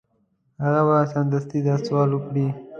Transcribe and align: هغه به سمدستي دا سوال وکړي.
هغه 0.63 0.81
به 0.87 0.97
سمدستي 1.13 1.59
دا 1.67 1.75
سوال 1.85 2.09
وکړي. 2.13 2.47